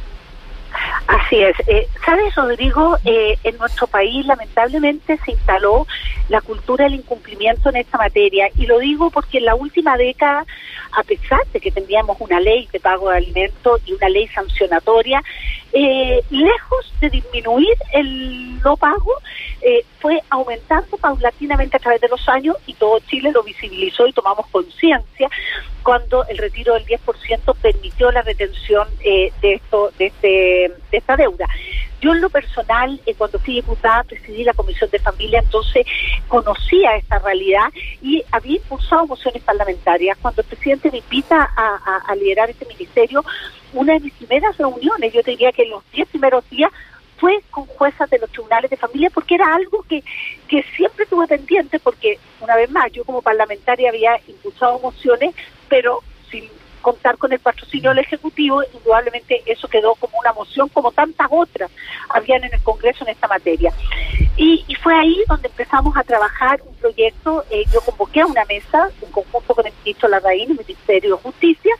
Así 1.07 1.41
es. 1.41 1.55
Eh, 1.67 1.87
¿Sabes, 2.05 2.35
Rodrigo? 2.35 2.97
Eh, 3.05 3.37
en 3.43 3.57
nuestro 3.57 3.87
país 3.87 4.25
lamentablemente 4.25 5.17
se 5.23 5.31
instaló 5.31 5.87
la 6.27 6.41
cultura 6.41 6.83
del 6.83 6.95
incumplimiento 6.95 7.69
en 7.69 7.77
esta 7.77 7.97
materia. 7.97 8.49
Y 8.57 8.65
lo 8.65 8.79
digo 8.79 9.09
porque 9.09 9.37
en 9.37 9.45
la 9.45 9.55
última 9.55 9.95
década, 9.95 10.45
a 10.91 11.03
pesar 11.03 11.39
de 11.53 11.61
que 11.61 11.71
teníamos 11.71 12.17
una 12.19 12.41
ley 12.41 12.67
de 12.73 12.81
pago 12.81 13.09
de 13.09 13.17
alimentos 13.17 13.81
y 13.85 13.93
una 13.93 14.09
ley 14.09 14.27
sancionatoria, 14.27 15.23
eh, 15.71 16.21
lejos 16.29 16.93
de 16.99 17.09
disminuir 17.09 17.75
el 17.93 18.59
no 18.61 18.75
pago, 18.75 19.13
eh, 19.61 19.85
fue 19.99 20.21
aumentando 20.29 20.97
paulatinamente 20.97 21.77
a 21.77 21.79
través 21.79 21.99
de 22.01 22.07
los 22.07 22.27
años 22.29 22.55
y 22.65 22.73
todo 22.73 22.99
Chile 22.99 23.31
lo 23.31 23.43
visibilizó 23.43 24.07
y 24.07 24.13
tomamos 24.13 24.47
conciencia 24.47 25.29
cuando 25.83 26.25
el 26.27 26.37
retiro 26.37 26.73
del 26.73 26.85
10% 26.85 27.55
permitió 27.61 28.11
la 28.11 28.21
retención 28.21 28.87
eh, 29.03 29.31
de 29.41 29.53
esto 29.55 29.91
de, 29.97 30.07
este, 30.07 30.71
esta 30.97 31.15
deuda. 31.15 31.47
Yo 31.99 32.13
en 32.13 32.21
lo 32.21 32.29
personal, 32.29 33.01
eh, 33.05 33.15
cuando 33.15 33.39
fui 33.39 33.55
diputada, 33.55 34.03
presidí 34.03 34.43
la 34.43 34.53
Comisión 34.53 34.89
de 34.91 34.99
Familia, 34.99 35.39
entonces 35.39 35.85
conocía 36.27 36.95
esta 36.95 37.19
realidad 37.19 37.71
y 38.01 38.23
había 38.31 38.57
impulsado 38.57 39.07
mociones 39.07 39.41
parlamentarias. 39.43 40.17
Cuando 40.21 40.41
el 40.41 40.47
presidente 40.47 40.91
me 40.91 40.99
invita 40.99 41.49
a, 41.55 42.15
liderar 42.15 42.49
este 42.49 42.65
ministerio, 42.65 43.23
una 43.73 43.93
de 43.93 43.99
mis 43.99 44.13
primeras 44.13 44.57
reuniones, 44.57 45.13
yo 45.13 45.21
diría 45.21 45.51
que 45.51 45.65
los 45.65 45.83
10 45.91 46.07
primeros 46.09 46.47
días, 46.49 46.71
fue 47.17 47.41
con 47.49 47.65
juezas 47.65 48.07
de 48.11 48.19
los 48.19 48.29
tribunales 48.29 48.69
de 48.69 48.77
familia 48.77 49.09
porque 49.11 49.35
era 49.35 49.55
algo 49.55 49.83
que, 49.89 50.03
que 50.47 50.63
siempre 50.75 51.05
tuve 51.07 51.25
pendiente 51.25 51.79
porque, 51.79 52.19
una 52.41 52.55
vez 52.55 52.69
más, 52.69 52.91
yo 52.91 53.03
como 53.05 53.23
parlamentaria 53.23 53.89
había 53.89 54.19
impulsado 54.27 54.79
mociones, 54.79 55.33
pero 55.67 56.03
sin 56.29 56.47
contar 56.88 57.17
con 57.17 57.34
el 57.34 57.39
patrocinio 57.39 57.89
del 57.89 58.00
Ejecutivo, 58.00 58.63
indudablemente 58.74 59.44
eso 59.46 59.67
quedó 59.67 59.94
como 59.96 60.17
una 60.20 60.32
moción, 60.32 60.70
como 60.70 60.94
tantas 60.94 61.27
otras 61.29 61.70
habían 62.08 62.46
en 62.46 62.53
el 62.53 62.63
Congreso 62.63 63.03
en 63.03 63.10
esta 63.10 63.27
materia. 63.27 63.74
Y, 64.38 64.63
fue 64.82 64.96
ahí 64.96 65.22
donde 65.27 65.50
empezamos 65.50 65.98
a 65.98 66.03
trabajar 66.03 66.62
un 66.65 66.74
proyecto, 66.75 67.44
eh, 67.50 67.65
yo 67.74 67.82
convoqué 67.82 68.22
a 68.22 68.25
una 68.25 68.46
mesa, 68.46 68.89
en 69.01 69.12
conjunto 69.12 69.53
con 69.53 69.67
el 69.67 69.74
ministro 69.84 70.08
Larraín, 70.08 70.51
el 70.51 70.60
Ministerio 70.65 71.17
de 71.17 71.22
Justicia, 71.24 71.75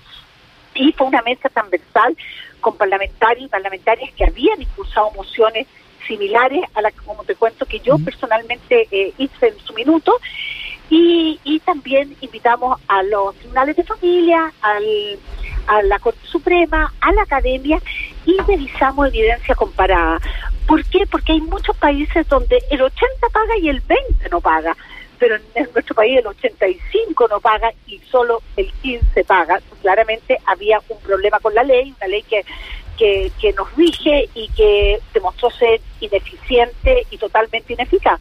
y 0.76 0.92
fue 0.92 1.08
una 1.08 1.22
mesa 1.22 1.48
transversal 1.48 2.18
con 2.60 2.76
parlamentarios 2.76 3.46
y 3.46 3.48
parlamentarias 3.48 4.12
que 4.12 4.26
habían 4.26 4.62
impulsado 4.62 5.12
mociones 5.12 5.68
similares 6.06 6.66
a 6.74 6.82
las 6.82 6.92
que, 6.92 7.06
como 7.06 7.24
te 7.24 7.36
cuento, 7.36 7.66
que 7.66 7.80
yo 7.80 7.98
personalmente 8.00 8.90
eh, 8.92 9.14
hice 9.18 9.48
en 9.48 9.60
su 9.60 9.74
minuto, 9.74 10.20
y, 10.90 11.40
y 11.44 11.60
también 11.60 12.16
invitamos 12.22 12.80
a 12.88 13.04
los 13.04 13.36
tribunales 13.36 13.76
de 13.76 13.84
familia, 13.84 14.52
al, 14.62 14.86
a 15.68 15.82
la 15.84 16.00
Corte 16.00 16.26
Suprema, 16.26 16.94
a 17.02 17.12
la 17.12 17.24
Academia 17.24 17.80
y 18.26 18.38
revisamos 18.48 19.08
evidencia 19.08 19.56
comparada. 19.56 20.20
¿Por 20.66 20.84
qué? 20.86 21.06
Porque 21.10 21.34
hay 21.34 21.42
muchos 21.42 21.76
países 21.78 22.28
donde 22.28 22.62
el 22.70 22.82
80 22.82 23.30
paga 23.32 23.58
y 23.58 23.70
el 23.70 23.82
20 23.82 24.30
no 24.30 24.42
paga, 24.42 24.76
pero 25.18 25.36
en 25.56 25.70
nuestro 25.74 25.96
país 25.96 26.20
el 26.20 26.28
85 26.28 27.28
no 27.30 27.40
paga 27.40 27.72
y 27.86 28.00
solo 28.00 28.42
el 28.56 28.72
15 28.82 29.24
paga. 29.24 29.62
Claramente 29.82 30.38
había 30.46 30.82
un 30.90 31.00
problema 31.00 31.40
con 31.40 31.54
la 31.54 31.64
ley, 31.64 31.94
una 31.98 32.08
ley 32.08 32.24
que 32.24 32.44
que, 32.98 33.32
que, 33.40 33.54
nos 33.54 33.72
rige 33.76 34.28
y 34.34 34.50
que 34.50 35.00
demostró 35.14 35.52
ser 35.52 35.80
ineficiente 36.00 37.06
y 37.12 37.20
totalmente 37.20 37.74
ineficaz 37.74 38.20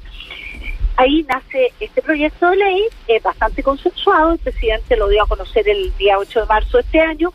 ahí 0.96 1.24
nace 1.28 1.72
este 1.78 2.02
proyecto 2.02 2.50
de 2.50 2.56
ley, 2.56 2.82
es 3.06 3.22
bastante 3.22 3.62
consensuado, 3.62 4.32
el 4.32 4.38
presidente 4.38 4.96
lo 4.96 5.08
dio 5.08 5.22
a 5.22 5.26
conocer 5.26 5.68
el 5.68 5.94
día 5.96 6.18
8 6.18 6.40
de 6.40 6.46
marzo 6.46 6.78
de 6.78 6.82
este 6.82 7.00
año 7.00 7.32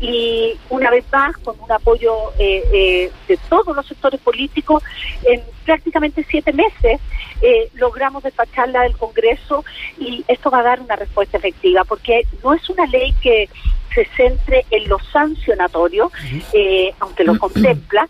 y 0.00 0.58
una 0.70 0.90
vez 0.90 1.04
más, 1.12 1.36
con 1.38 1.54
un 1.60 1.70
apoyo 1.70 2.32
eh, 2.38 2.64
eh, 2.72 3.12
de 3.28 3.36
todos 3.48 3.76
los 3.76 3.86
sectores 3.86 4.20
políticos, 4.20 4.82
en 5.24 5.42
prácticamente 5.64 6.26
siete 6.28 6.52
meses 6.52 7.00
eh, 7.40 7.68
logramos 7.74 8.22
despacharla 8.22 8.82
del 8.82 8.96
Congreso 8.96 9.64
y 9.98 10.24
esto 10.26 10.50
va 10.50 10.60
a 10.60 10.64
dar 10.64 10.80
una 10.80 10.96
respuesta 10.96 11.36
efectiva, 11.36 11.84
porque 11.84 12.26
no 12.42 12.54
es 12.54 12.68
una 12.68 12.86
ley 12.86 13.14
que 13.20 13.48
se 13.94 14.06
centre 14.16 14.64
en 14.70 14.88
lo 14.88 14.98
sancionatorio, 15.12 16.10
aunque 16.98 17.24
lo 17.24 17.38
contempla, 17.38 18.08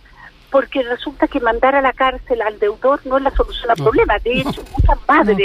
porque 0.52 0.82
resulta 0.82 1.26
que 1.26 1.40
mandar 1.40 1.74
a 1.74 1.80
la 1.80 1.94
cárcel 1.94 2.42
al 2.42 2.58
deudor 2.58 3.00
no 3.06 3.16
es 3.16 3.24
la 3.24 3.30
solución 3.30 3.70
al 3.70 3.76
problema. 3.76 4.18
De 4.18 4.40
hecho, 4.40 4.62
muchas 4.70 4.98
madres 5.08 5.38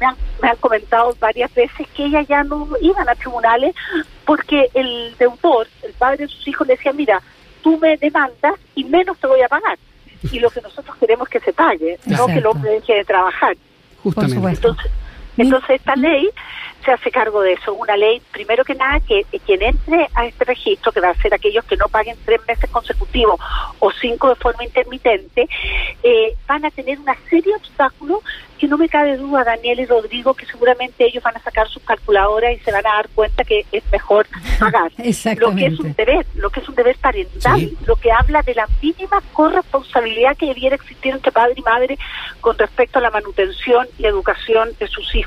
me, 0.00 0.48
han, 0.48 0.56
comentado 0.60 1.16
varias 1.18 1.52
veces 1.52 1.86
que 1.94 2.04
ellas 2.04 2.28
ya 2.28 2.44
no 2.44 2.68
iban 2.80 3.08
a 3.08 3.16
tribunales 3.16 3.74
porque 4.24 4.68
el 4.72 5.16
deudor, 5.18 5.66
el 5.82 5.92
padre 5.94 6.18
de 6.18 6.28
sus 6.28 6.46
hijos, 6.46 6.64
le 6.64 6.76
decía, 6.76 6.92
mira, 6.92 7.20
tú 7.60 7.76
me 7.78 7.96
demandas 7.96 8.54
y 8.76 8.84
menos 8.84 9.18
te 9.18 9.26
voy 9.26 9.42
a 9.42 9.48
pagar. 9.48 9.78
Y 10.30 10.38
lo 10.38 10.48
que 10.50 10.60
nosotros 10.60 10.96
queremos 10.96 11.26
es 11.26 11.32
que 11.32 11.40
se 11.40 11.52
pague, 11.52 11.98
no 12.06 12.26
que 12.26 12.38
el 12.38 12.46
hombre 12.46 12.70
deje 12.70 12.94
de 12.94 13.04
trabajar. 13.04 13.56
Justamente. 14.00 14.48
Entonces, 14.48 14.92
entonces 15.36 15.70
esta 15.70 15.96
ley 15.96 16.28
se 16.84 16.92
hace 16.92 17.10
cargo 17.10 17.42
de 17.42 17.54
eso. 17.54 17.74
Una 17.74 17.96
ley, 17.96 18.22
primero 18.32 18.64
que 18.64 18.74
nada, 18.74 19.00
que 19.00 19.24
quien 19.44 19.62
entre 19.62 20.08
a 20.14 20.26
este 20.26 20.44
registro, 20.44 20.92
que 20.92 21.00
va 21.00 21.10
a 21.10 21.14
ser 21.14 21.34
aquellos 21.34 21.64
que 21.64 21.76
no 21.76 21.86
paguen 21.88 22.16
tres 22.24 22.40
meses 22.46 22.70
consecutivos 22.70 23.40
o 23.80 23.90
cinco 23.92 24.28
de 24.28 24.36
forma 24.36 24.64
intermitente, 24.64 25.48
eh, 26.02 26.36
van 26.46 26.64
a 26.64 26.70
tener 26.70 26.98
una 27.00 27.16
serie 27.28 27.52
de 27.52 27.58
obstáculos 27.58 28.20
que 28.56 28.68
no 28.68 28.78
me 28.78 28.88
cabe 28.88 29.18
duda, 29.18 29.44
Daniel 29.44 29.80
y 29.80 29.86
Rodrigo, 29.86 30.32
que 30.32 30.46
seguramente 30.46 31.04
ellos 31.04 31.22
van 31.22 31.36
a 31.36 31.40
sacar 31.40 31.68
sus 31.68 31.82
calculadoras 31.82 32.54
y 32.54 32.58
se 32.60 32.72
van 32.72 32.86
a 32.86 32.94
dar 32.94 33.08
cuenta 33.10 33.44
que 33.44 33.66
es 33.70 33.82
mejor 33.92 34.26
pagar. 34.58 34.90
lo 35.38 35.54
que 35.54 35.66
es 35.66 35.78
un 35.78 35.92
deber, 35.92 36.26
lo 36.36 36.48
que 36.48 36.60
es 36.60 36.68
un 36.68 36.74
deber 36.74 36.96
parental, 36.96 37.70
lo 37.84 37.96
que 37.96 38.10
habla 38.10 38.40
de 38.42 38.54
la 38.54 38.66
mínima 38.80 39.20
corresponsabilidad 39.34 40.36
que 40.38 40.46
debiera 40.46 40.76
existir 40.76 41.12
entre 41.12 41.32
padre 41.32 41.54
y 41.56 41.62
madre 41.62 41.98
con 42.40 42.56
respecto 42.56 42.98
a 42.98 43.02
la 43.02 43.10
manutención 43.10 43.86
y 43.98 44.06
educación 44.06 44.70
de 44.78 44.86
sus 44.88 45.14
hijos 45.14 45.25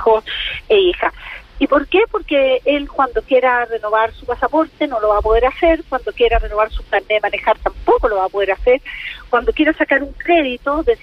e 0.67 0.77
hijas. 0.77 1.13
¿Y 1.59 1.67
por 1.67 1.87
qué? 1.87 2.03
Porque 2.09 2.61
él 2.63 2.87
cuando 2.89 3.21
quiera 3.21 3.65
renovar 3.65 4.13
su 4.13 4.25
pasaporte 4.25 4.87
no 4.87 4.99
lo 5.01 5.09
va 5.09 5.17
a 5.17 5.21
poder 5.21 5.45
hacer, 5.45 5.83
cuando 5.89 6.13
quiera 6.13 6.39
renovar 6.39 6.71
su 6.71 6.83
plan 6.83 7.03
de 7.07 7.19
manejar 7.19 7.57
tampoco 7.59 8.07
lo 8.07 8.15
va 8.15 8.25
a 8.25 8.29
poder 8.29 8.53
hacer, 8.53 8.81
cuando 9.29 9.51
quiera 9.51 9.73
sacar 9.73 10.01
un 10.01 10.13
crédito 10.13 10.83
de, 10.83 10.97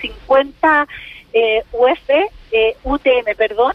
50 0.00 0.86
eh, 1.32 1.64
UF, 1.72 2.10
eh, 2.52 2.76
UTM, 2.84 3.34
perdón, 3.36 3.72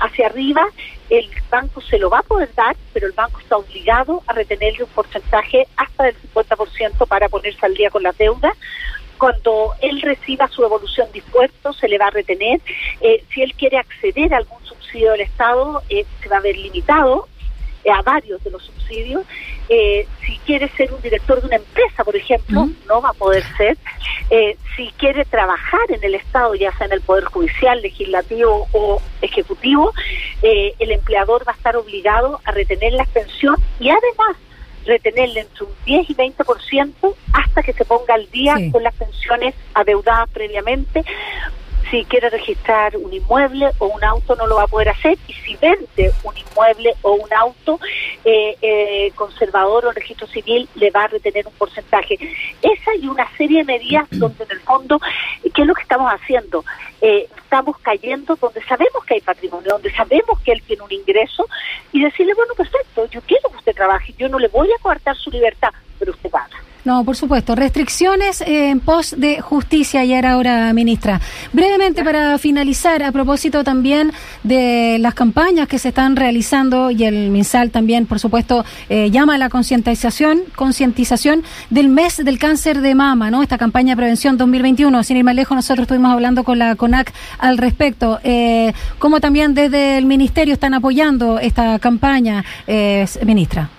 hacia 0.00 0.26
arriba, 0.26 0.66
el 1.08 1.28
banco 1.50 1.80
se 1.80 1.98
lo 1.98 2.10
va 2.10 2.18
a 2.18 2.22
poder 2.22 2.52
dar, 2.54 2.76
pero 2.92 3.06
el 3.06 3.12
banco 3.12 3.40
está 3.40 3.56
obligado 3.56 4.22
a 4.26 4.32
retenerle 4.32 4.84
un 4.84 4.90
porcentaje 4.90 5.66
hasta 5.76 6.04
del 6.04 6.16
50% 6.34 7.06
para 7.06 7.28
ponerse 7.28 7.64
al 7.64 7.74
día 7.74 7.90
con 7.90 8.02
las 8.02 8.16
deudas 8.18 8.56
cuando 9.22 9.72
él 9.80 10.02
reciba 10.02 10.48
su 10.48 10.64
evolución 10.64 11.06
de 11.12 11.20
impuestos, 11.20 11.76
se 11.76 11.86
le 11.86 11.96
va 11.96 12.08
a 12.08 12.10
retener. 12.10 12.60
Eh, 13.00 13.22
si 13.32 13.40
él 13.40 13.54
quiere 13.54 13.78
acceder 13.78 14.34
a 14.34 14.38
algún 14.38 14.58
subsidio 14.64 15.12
del 15.12 15.20
Estado, 15.20 15.80
eh, 15.90 16.04
se 16.20 16.28
va 16.28 16.38
a 16.38 16.40
ver 16.40 16.56
limitado 16.56 17.28
eh, 17.84 17.90
a 17.92 18.02
varios 18.02 18.42
de 18.42 18.50
los 18.50 18.64
subsidios. 18.64 19.22
si 20.26 20.38
quiere 20.44 20.68
ser 20.70 20.92
un 20.92 21.00
director 21.00 21.40
de 21.40 21.46
una 21.46 21.54
empresa, 21.54 22.02
por 22.02 22.16
ejemplo, 22.16 22.68
no 22.88 23.00
va 23.00 23.10
a 23.10 23.12
poder 23.12 23.44
ser. 23.56 23.78
si 24.76 24.90
quiere 24.98 25.24
trabajar 25.24 25.86
en 25.90 26.02
el 26.02 26.16
Estado, 26.16 26.56
ya 26.56 26.76
sea 26.76 26.88
en 26.88 26.94
el 26.94 27.00
Poder 27.00 27.24
Judicial, 27.26 27.80
Legislativo 27.80 28.66
o 28.72 29.00
Ejecutivo, 29.20 29.92
el 30.42 30.90
empleador 30.90 31.46
va 31.46 31.52
a 31.52 31.54
estar 31.54 31.76
obligado 31.76 32.40
a 32.44 32.50
retener 32.50 32.92
la 32.94 33.04
pensión 33.04 33.54
y 33.78 33.88
además 33.88 34.36
retenerle 34.84 35.40
entre 35.40 35.64
un 35.64 35.72
10 35.84 36.10
y 36.10 36.14
20% 36.14 37.14
hasta 37.32 37.62
que 37.62 37.72
se 37.72 37.84
ponga 37.84 38.14
al 38.14 38.30
día 38.30 38.56
con 38.70 38.82
las 38.82 38.94
pensiones 38.94 39.54
adeudadas 39.74 40.28
previamente. 40.30 41.04
Si 41.92 42.06
quiere 42.06 42.30
registrar 42.30 42.96
un 42.96 43.12
inmueble 43.12 43.68
o 43.76 43.88
un 43.88 44.02
auto 44.02 44.34
no 44.34 44.46
lo 44.46 44.56
va 44.56 44.62
a 44.62 44.66
poder 44.66 44.88
hacer 44.88 45.18
y 45.28 45.34
si 45.34 45.56
vende 45.56 46.10
un 46.22 46.34
inmueble 46.34 46.94
o 47.02 47.12
un 47.12 47.30
auto, 47.34 47.78
eh, 48.24 48.56
eh, 48.62 49.12
conservador 49.14 49.84
o 49.84 49.92
registro 49.92 50.26
civil 50.26 50.66
le 50.76 50.90
va 50.90 51.04
a 51.04 51.08
retener 51.08 51.46
un 51.46 51.52
porcentaje. 51.52 52.14
Esa 52.62 52.94
y 52.98 53.08
una 53.08 53.28
serie 53.36 53.58
de 53.58 53.64
medidas 53.64 54.08
donde 54.10 54.42
en 54.44 54.52
el 54.52 54.60
fondo, 54.60 55.02
¿qué 55.54 55.60
es 55.60 55.68
lo 55.68 55.74
que 55.74 55.82
estamos 55.82 56.10
haciendo? 56.10 56.64
Eh, 57.02 57.28
estamos 57.36 57.76
cayendo 57.80 58.36
donde 58.36 58.64
sabemos 58.64 59.04
que 59.04 59.12
hay 59.12 59.20
patrimonio, 59.20 59.72
donde 59.72 59.92
sabemos 59.92 60.40
que 60.40 60.52
él 60.52 60.62
tiene 60.62 60.84
un 60.84 60.92
ingreso 60.92 61.46
y 61.92 62.02
decirle, 62.02 62.32
bueno, 62.32 62.54
perfecto, 62.54 63.04
yo 63.10 63.20
quiero 63.20 63.50
que 63.50 63.58
usted 63.58 63.74
trabaje, 63.74 64.14
yo 64.16 64.30
no 64.30 64.38
le 64.38 64.48
voy 64.48 64.72
a 64.72 64.80
coartar 64.80 65.14
su 65.14 65.30
libertad, 65.30 65.74
pero 65.98 66.12
usted 66.12 66.30
paga. 66.30 66.56
No, 66.84 67.04
por 67.04 67.14
supuesto. 67.14 67.54
Restricciones 67.54 68.40
en 68.40 68.80
pos 68.80 69.14
de 69.16 69.40
justicia 69.40 70.04
y 70.04 70.12
era 70.12 70.32
ahora, 70.32 70.72
ministra. 70.72 71.20
Brevemente, 71.52 72.02
para 72.02 72.38
finalizar, 72.38 73.04
a 73.04 73.12
propósito 73.12 73.62
también 73.62 74.12
de 74.42 74.98
las 74.98 75.14
campañas 75.14 75.68
que 75.68 75.78
se 75.78 75.90
están 75.90 76.16
realizando 76.16 76.90
y 76.90 77.04
el 77.04 77.30
MinSal 77.30 77.70
también, 77.70 78.06
por 78.06 78.18
supuesto, 78.18 78.64
eh, 78.88 79.10
llama 79.12 79.36
a 79.36 79.38
la 79.38 79.48
concientización, 79.48 80.40
concientización 80.56 81.44
del 81.70 81.88
mes 81.88 82.16
del 82.16 82.40
cáncer 82.40 82.80
de 82.80 82.96
mama, 82.96 83.30
¿no? 83.30 83.42
Esta 83.42 83.58
campaña 83.58 83.92
de 83.92 83.98
prevención 83.98 84.36
2021. 84.36 85.04
Sin 85.04 85.18
ir 85.18 85.24
más 85.24 85.36
lejos, 85.36 85.54
nosotros 85.54 85.84
estuvimos 85.84 86.12
hablando 86.12 86.42
con 86.42 86.58
la 86.58 86.74
CONAC 86.74 87.12
al 87.38 87.58
respecto. 87.58 88.18
Eh, 88.24 88.72
¿Cómo 88.98 89.20
también 89.20 89.54
desde 89.54 89.98
el 89.98 90.06
Ministerio 90.06 90.54
están 90.54 90.74
apoyando 90.74 91.38
esta 91.38 91.78
campaña, 91.78 92.44
eh, 92.66 93.06
ministra? 93.24 93.70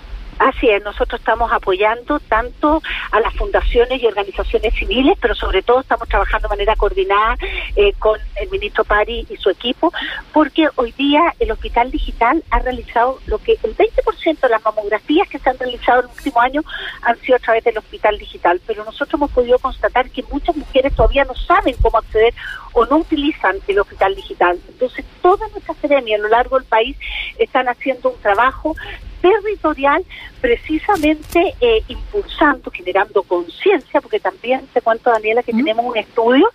Así 0.43 0.69
es, 0.69 0.83
nosotros 0.83 1.21
estamos 1.21 1.49
apoyando 1.53 2.19
tanto 2.19 2.81
a 3.11 3.21
las 3.21 3.33
fundaciones 3.33 4.03
y 4.03 4.07
organizaciones 4.07 4.73
civiles, 4.73 5.17
pero 5.21 5.33
sobre 5.35 5.61
todo 5.61 5.79
estamos 5.79 6.09
trabajando 6.09 6.49
de 6.49 6.55
manera 6.55 6.75
coordinada 6.75 7.37
eh, 7.77 7.93
con 7.97 8.19
el 8.35 8.49
ministro 8.49 8.83
Pari 8.83 9.25
y 9.29 9.37
su 9.37 9.49
equipo, 9.49 9.93
porque 10.33 10.67
hoy 10.75 10.91
día 10.97 11.33
el 11.39 11.49
Hospital 11.49 11.91
Digital 11.91 12.43
ha 12.51 12.59
realizado 12.59 13.21
lo 13.27 13.37
que 13.37 13.53
el 13.63 13.73
20% 13.73 14.41
de 14.41 14.49
las 14.49 14.61
mamografías 14.65 15.29
que 15.29 15.39
se 15.39 15.49
han 15.49 15.57
realizado 15.57 16.01
en 16.01 16.05
el 16.07 16.11
último 16.11 16.41
año 16.41 16.61
han 17.03 17.17
sido 17.21 17.37
a 17.37 17.39
través 17.39 17.63
del 17.63 17.77
Hospital 17.77 18.17
Digital, 18.17 18.59
pero 18.67 18.83
nosotros 18.83 19.13
hemos 19.13 19.31
podido 19.31 19.57
constatar 19.59 20.09
que 20.09 20.23
muchas 20.23 20.57
mujeres 20.57 20.93
todavía 20.93 21.23
no 21.23 21.35
saben 21.35 21.75
cómo 21.81 21.99
acceder 21.99 22.33
o 22.73 22.85
no 22.85 22.97
utilizan 22.97 23.55
el 23.65 23.79
Hospital 23.79 24.13
Digital. 24.13 24.59
Entonces, 24.67 25.05
todas 25.21 25.49
nuestras 25.51 25.77
academias 25.77 26.19
a 26.19 26.23
lo 26.23 26.27
largo 26.27 26.59
del 26.59 26.67
país 26.67 26.97
están 27.37 27.69
haciendo 27.69 28.09
un 28.09 28.19
trabajo 28.19 28.75
territorial 29.23 30.03
precisamente 30.41 31.55
eh, 31.61 31.81
impulsando, 31.87 32.69
generando 32.69 33.23
conciencia, 33.23 34.01
porque 34.01 34.19
también 34.19 34.67
te 34.73 34.81
cuento, 34.81 35.09
Daniela, 35.09 35.41
que 35.43 35.53
tenemos 35.53 35.85
un 35.85 35.97
estudio 35.97 36.51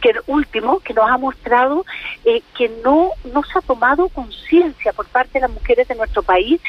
que 0.00 0.12
último 0.26 0.80
que 0.80 0.92
nos 0.92 1.08
ha 1.08 1.16
mostrado 1.18 1.86
eh, 2.24 2.42
que 2.58 2.68
no, 2.84 3.10
no 3.32 3.42
se 3.44 3.58
ha 3.58 3.62
tomado 3.62 4.08
conciencia 4.08 4.92
por 4.92 5.06
parte 5.06 5.34
de 5.34 5.42
las 5.42 5.50
mujeres 5.50 5.86
de 5.86 5.94
nuestro 5.94 6.22
país 6.22 6.60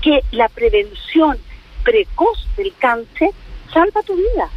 que 0.00 0.20
la 0.30 0.48
prevención 0.48 1.36
precoz 1.84 2.48
del 2.56 2.72
cáncer 2.78 3.30
salva 3.72 4.02
tu 4.02 4.16
vida 4.16 4.48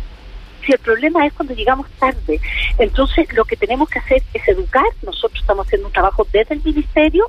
Si 0.65 0.71
el 0.71 0.79
problema 0.79 1.25
es 1.25 1.33
cuando 1.33 1.53
llegamos 1.53 1.87
tarde. 1.99 2.39
Entonces, 2.77 3.31
lo 3.33 3.45
que 3.45 3.55
tenemos 3.55 3.89
que 3.89 3.99
hacer 3.99 4.21
es 4.33 4.47
educar. 4.47 4.85
Nosotros 5.01 5.39
estamos 5.39 5.65
haciendo 5.67 5.87
un 5.87 5.93
trabajo 5.93 6.27
desde 6.31 6.55
el 6.55 6.63
Ministerio 6.63 7.25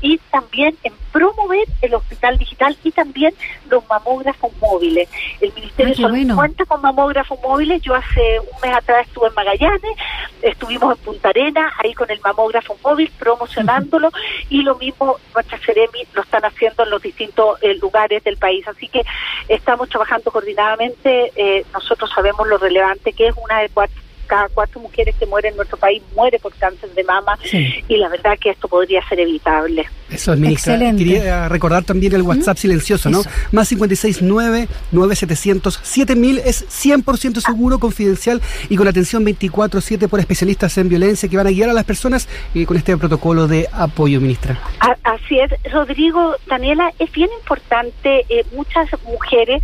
y 0.00 0.18
también 0.30 0.76
en 0.84 0.92
promover 1.12 1.66
el 1.82 1.94
hospital 1.94 2.38
digital 2.38 2.76
y 2.84 2.90
también 2.92 3.34
los 3.68 3.86
mamógrafos 3.88 4.52
móviles. 4.60 5.08
El 5.40 5.52
Ministerio 5.54 6.08
bueno. 6.08 6.36
cuenta 6.36 6.64
con 6.66 6.80
mamógrafos 6.80 7.38
móviles. 7.42 7.82
Yo 7.82 7.94
hace 7.94 8.40
un 8.40 8.60
mes 8.62 8.76
atrás 8.76 9.06
estuve 9.06 9.28
en 9.28 9.34
Magallanes, 9.34 9.96
estuvimos 10.42 10.96
en 10.96 11.04
Punta 11.04 11.28
Arena, 11.30 11.72
ahí 11.82 11.94
con 11.94 12.10
el 12.10 12.20
mamógrafo 12.20 12.76
móvil, 12.82 13.10
promocionándolo, 13.18 14.10
y 14.48 14.62
lo 14.62 14.76
mismo 14.76 15.18
nuestras 15.34 15.60
Ceremi 15.62 16.06
lo 16.14 16.22
están 16.22 16.44
haciendo 16.44 16.84
en 16.84 16.90
los 16.90 17.02
distintos 17.02 17.62
eh, 17.62 17.74
lugares 17.74 18.22
del 18.24 18.36
país. 18.36 18.66
Así 18.68 18.88
que 18.88 19.02
estamos 19.48 19.88
trabajando 19.88 20.30
coordinadamente. 20.30 21.32
Eh, 21.36 21.64
nosotros 21.72 22.10
sabemos 22.14 22.46
lo 22.48 22.58
relevante 22.58 23.12
que 23.12 23.28
es 23.28 23.34
una 23.42 23.60
de 23.60 23.68
cuatro 23.68 24.07
cada 24.28 24.48
cuatro 24.50 24.80
mujeres 24.80 25.16
que 25.16 25.26
mueren 25.26 25.52
en 25.52 25.56
nuestro 25.56 25.76
país 25.76 26.02
muere 26.14 26.38
por 26.38 26.54
cáncer 26.54 26.90
de 26.94 27.02
mama 27.02 27.36
sí. 27.42 27.66
y 27.88 27.96
la 27.96 28.08
verdad 28.08 28.38
que 28.40 28.50
esto 28.50 28.68
podría 28.68 29.06
ser 29.08 29.18
evitable. 29.20 29.86
Eso 30.10 30.32
es, 30.32 30.38
ministra. 30.38 30.74
Excelente. 30.74 31.04
Quería 31.04 31.48
recordar 31.48 31.84
también 31.84 32.14
el 32.14 32.22
WhatsApp 32.22 32.56
¿Mm? 32.56 32.60
silencioso, 32.60 33.10
¿no? 33.10 33.20
Eso. 33.20 33.30
Más 33.52 33.68
569 33.68 34.68
9700 34.92 35.80
7000 35.82 36.38
es 36.38 36.64
100% 36.68 37.40
seguro, 37.40 37.76
ah. 37.76 37.80
confidencial 37.80 38.40
y 38.68 38.76
con 38.76 38.86
atención 38.86 39.24
24/7 39.24 40.08
por 40.08 40.20
especialistas 40.20 40.78
en 40.78 40.88
violencia 40.88 41.28
que 41.28 41.36
van 41.36 41.46
a 41.46 41.50
guiar 41.50 41.70
a 41.70 41.72
las 41.72 41.84
personas 41.84 42.28
eh, 42.54 42.64
con 42.66 42.76
este 42.76 42.96
protocolo 42.96 43.48
de 43.48 43.68
apoyo, 43.72 44.20
ministra. 44.20 44.60
Así 45.04 45.40
es, 45.40 45.50
Rodrigo, 45.72 46.36
Daniela, 46.46 46.92
es 46.98 47.10
bien 47.12 47.30
importante, 47.40 48.26
eh, 48.28 48.44
muchas 48.52 48.88
mujeres 49.04 49.62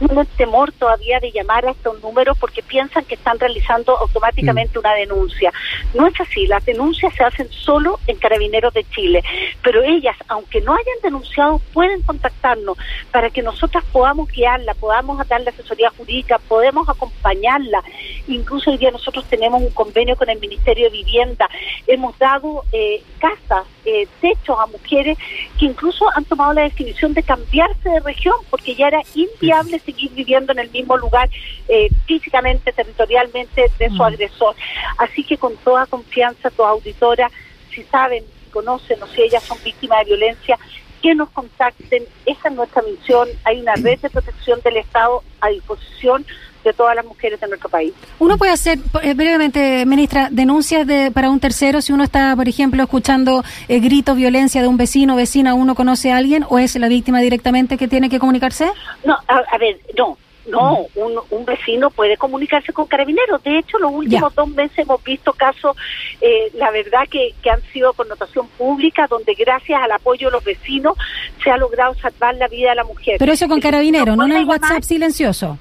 tienen 0.00 0.26
temor 0.36 0.72
todavía 0.72 1.20
de 1.20 1.30
llamar 1.30 1.66
a 1.66 1.72
estos 1.72 2.02
números 2.02 2.36
porque 2.38 2.62
piensan 2.62 3.04
que 3.04 3.14
están 3.14 3.38
realizando 3.38 3.96
automáticamente 3.96 4.78
mm. 4.78 4.80
una 4.80 4.94
denuncia. 4.94 5.52
No 5.94 6.06
es 6.06 6.20
así, 6.20 6.46
las 6.46 6.64
denuncias 6.64 7.14
se 7.14 7.22
hacen 7.22 7.50
solo 7.50 8.00
en 8.06 8.16
Carabineros 8.16 8.72
de 8.74 8.84
Chile, 8.84 9.22
pero 9.62 9.82
ellas, 9.82 10.16
aunque 10.28 10.60
no 10.60 10.72
hayan 10.72 11.02
denunciado, 11.02 11.60
pueden 11.72 12.02
contactarnos 12.02 12.76
para 13.12 13.30
que 13.30 13.42
nosotras 13.42 13.84
podamos 13.92 14.30
guiarla, 14.30 14.74
podamos 14.74 15.26
darle 15.28 15.50
asesoría 15.50 15.90
jurídica, 15.96 16.38
podemos 16.48 16.88
acompañarla. 16.88 17.82
Incluso 18.26 18.70
hoy 18.70 18.78
día 18.78 18.90
nosotros 18.90 19.24
tenemos 19.26 19.60
un 19.60 19.70
convenio 19.70 20.16
con 20.16 20.30
el 20.30 20.40
Ministerio 20.40 20.90
de 20.90 20.96
Vivienda, 20.96 21.48
hemos 21.86 22.18
dado 22.18 22.64
eh, 22.72 23.02
casas, 23.18 23.66
eh, 23.84 24.06
techos 24.20 24.58
a 24.58 24.66
mujeres 24.66 25.18
que 25.58 25.66
incluso 25.66 26.06
han 26.14 26.24
tomado 26.24 26.52
la 26.52 26.62
definición 26.62 27.12
de 27.14 27.22
cambiarse 27.22 27.88
de 27.88 28.00
región 28.00 28.34
porque 28.48 28.74
ya 28.74 28.88
era 28.88 29.02
inviable 29.14 29.78
seguir 29.90 30.12
viviendo 30.12 30.52
en 30.52 30.60
el 30.60 30.70
mismo 30.70 30.96
lugar 30.96 31.28
eh, 31.68 31.88
físicamente, 32.06 32.72
territorialmente 32.72 33.70
de 33.78 33.90
su 33.90 34.02
agresor. 34.02 34.54
Así 34.98 35.24
que 35.24 35.36
con 35.36 35.56
toda 35.58 35.86
confianza, 35.86 36.50
tu 36.50 36.64
auditora, 36.64 37.30
si 37.74 37.82
saben, 37.84 38.24
si 38.44 38.50
conocen 38.50 39.02
o 39.02 39.06
si 39.06 39.22
ellas 39.22 39.42
son 39.42 39.58
víctimas 39.64 40.00
de 40.00 40.04
violencia, 40.06 40.58
que 41.02 41.14
nos 41.14 41.30
contacten. 41.30 42.04
Esa 42.26 42.48
es 42.48 42.54
nuestra 42.54 42.82
misión. 42.82 43.28
Hay 43.44 43.60
una 43.60 43.74
red 43.74 43.98
de 44.00 44.10
protección 44.10 44.60
del 44.60 44.76
Estado 44.76 45.22
a 45.40 45.48
disposición 45.48 46.26
de 46.64 46.72
todas 46.72 46.96
las 46.96 47.04
mujeres 47.04 47.40
de 47.40 47.48
nuestro 47.48 47.68
país. 47.68 47.92
Uno 48.18 48.36
puede 48.38 48.52
hacer, 48.52 48.78
eh, 49.02 49.14
brevemente, 49.14 49.84
ministra, 49.86 50.28
denuncias 50.30 50.86
de, 50.86 51.10
para 51.10 51.30
un 51.30 51.40
tercero 51.40 51.80
si 51.80 51.92
uno 51.92 52.04
está, 52.04 52.34
por 52.36 52.48
ejemplo, 52.48 52.82
escuchando 52.82 53.42
eh, 53.68 53.80
gritos, 53.80 54.16
violencia 54.16 54.62
de 54.62 54.68
un 54.68 54.76
vecino, 54.76 55.16
vecina, 55.16 55.54
uno 55.54 55.74
conoce 55.74 56.12
a 56.12 56.16
alguien 56.16 56.44
o 56.48 56.58
es 56.58 56.76
la 56.76 56.88
víctima 56.88 57.20
directamente 57.20 57.76
que 57.76 57.88
tiene 57.88 58.08
que 58.08 58.18
comunicarse? 58.18 58.70
No, 59.04 59.14
a, 59.28 59.42
a 59.50 59.58
ver, 59.58 59.78
no. 59.96 60.16
No, 60.46 60.86
un, 60.96 61.20
un, 61.30 61.44
vecino 61.44 61.90
puede 61.90 62.16
comunicarse 62.16 62.72
con 62.72 62.86
carabineros. 62.86 63.42
De 63.44 63.58
hecho, 63.58 63.78
los 63.78 63.92
últimos 63.92 64.34
dos 64.34 64.48
meses 64.48 64.78
hemos 64.78 65.02
visto 65.04 65.32
casos, 65.32 65.76
eh, 66.20 66.50
la 66.54 66.70
verdad, 66.70 67.02
que, 67.08 67.34
que 67.42 67.50
han 67.50 67.62
sido 67.72 67.92
connotación 67.92 68.48
pública, 68.58 69.06
donde 69.08 69.34
gracias 69.34 69.80
al 69.80 69.92
apoyo 69.92 70.28
de 70.28 70.32
los 70.32 70.42
vecinos 70.42 70.96
se 71.44 71.50
ha 71.50 71.56
logrado 71.56 71.94
salvar 71.94 72.34
la 72.36 72.48
vida 72.48 72.70
de 72.70 72.76
la 72.76 72.84
mujer. 72.84 73.16
Pero 73.18 73.32
eso 73.32 73.46
con 73.48 73.60
carabineros, 73.60 74.16
no 74.16 74.24
en 74.24 74.32
el 74.32 74.44
WhatsApp 74.44 74.82
silencioso. 74.82 75.58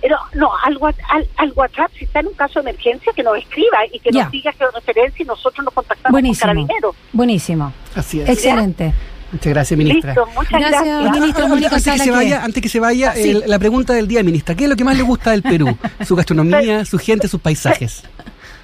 Pero 0.00 0.16
no, 0.34 0.50
al, 0.64 0.78
al, 1.10 1.26
al, 1.36 1.52
WhatsApp, 1.56 1.90
si 1.98 2.04
está 2.04 2.20
en 2.20 2.28
un 2.28 2.34
caso 2.34 2.62
de 2.62 2.70
emergencia, 2.70 3.12
que 3.14 3.22
nos 3.22 3.36
escriba 3.38 3.78
y 3.92 3.98
que 3.98 4.10
Ya. 4.12 4.24
nos 4.24 4.32
diga 4.32 4.52
que 4.52 4.64
referencia 4.74 5.22
y 5.22 5.26
nosotros 5.26 5.64
nos 5.64 5.74
contactamos 5.74 6.12
Buenísimo. 6.12 6.40
con 6.40 6.48
carabineros. 6.66 6.96
Buenísimo. 7.12 7.72
Así 7.94 8.20
es. 8.20 8.28
Excelente. 8.28 8.92
Muchas 9.32 9.52
gracias, 9.52 9.76
ministra. 9.78 10.10
Listo, 10.14 10.26
muchas 10.34 10.60
Gracias, 10.60 10.84
gracias. 10.84 11.12
ministra 11.20 11.46
Mónica 11.48 11.68
Antes 11.74 11.92
que 11.92 11.98
se 11.98 12.10
vaya, 12.12 12.44
antes 12.44 12.62
que 12.62 12.68
se 12.68 12.80
vaya, 12.80 13.12
Sí. 13.14 13.30
el- 13.30 13.44
la 13.46 13.58
pregunta 13.58 13.92
del 13.92 14.06
día, 14.06 14.22
ministra. 14.22 14.54
¿Qué 14.54 14.64
es 14.64 14.70
lo 14.70 14.76
que 14.76 14.84
más 14.84 14.96
le 14.96 15.02
gusta 15.02 15.32
del 15.32 15.42
Perú? 15.42 15.76
Su 16.06 16.14
gastronomía, 16.14 16.84
su 16.84 16.98
gente, 16.98 17.26
sus 17.26 17.40
paisajes. 17.40 18.04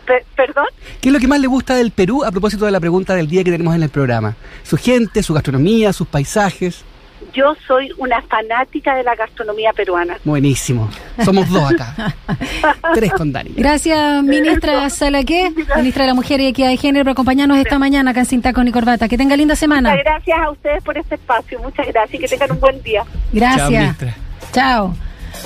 Pe- 0.07 0.25
¿Perdón? 0.37 0.67
¿Qué 1.01 1.09
es 1.09 1.13
lo 1.13 1.19
que 1.19 1.27
más 1.29 1.41
le 1.41 1.47
gusta 1.49 1.75
del 1.75 1.91
Perú 1.91 2.25
a 2.25 2.31
propósito 2.31 2.65
de 2.65 2.71
la 2.71 2.81
pregunta 2.81 3.15
del 3.15 3.27
día 3.29 3.43
que 3.43 3.51
tenemos 3.51 3.75
en 3.75 3.83
el 3.83 3.89
programa? 3.89 4.37
Su 4.63 4.77
gente, 4.77 5.23
su 5.23 5.35
gastronomía, 5.35 5.93
sus 5.93 6.07
paisajes. 6.07 6.85
Yo 7.33 7.55
soy 7.67 7.91
una 7.99 8.21
fanática 8.23 8.95
de 8.95 9.03
la 9.03 9.15
gastronomía 9.15 9.73
peruana. 9.73 10.19
Buenísimo. 10.25 10.89
Somos 11.25 11.49
dos 11.51 11.73
acá. 11.73 12.15
Tres 12.95 13.13
con 13.13 13.33
Dani. 13.33 13.53
Gracias, 13.57 14.23
ministra 14.23 14.89
Salaqué, 14.91 15.51
ministra 15.77 16.05
de 16.05 16.09
la 16.09 16.15
Mujer 16.15 16.41
y 16.41 16.47
Equidad 16.49 16.69
de 16.69 16.77
Género, 16.77 17.05
por 17.05 17.13
acompañarnos 17.13 17.59
esta 17.59 17.79
mañana 17.79 18.11
acá 18.11 18.21
en 18.21 18.27
Sin 18.27 18.43
Taco 18.43 18.63
ni 18.63 18.73
Corbata. 18.73 19.09
Que 19.09 19.17
tenga 19.17 19.37
linda 19.37 19.57
semana. 19.57 19.91
Muchas 19.91 20.05
gracias 20.05 20.39
a 20.39 20.51
ustedes 20.51 20.85
por 20.85 20.99
este 20.99 21.15
espacio. 21.15 21.59
Muchas 21.61 21.87
gracias 21.87 22.15
y 22.15 22.19
que 22.19 22.29
tengan 22.29 22.53
un 22.53 22.61
buen 22.61 22.83
día. 22.83 23.05
Gracias. 23.33 23.69
Chao, 23.69 23.71
ministra. 23.71 24.15
Chao. 24.53 24.95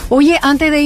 Oye, 0.08 0.38
antes 0.42 0.70
de 0.70 0.80
irnos. 0.80 0.84